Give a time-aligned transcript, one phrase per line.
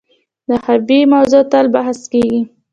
[0.47, 2.41] د حقابې موضوع تل بحث کیږي.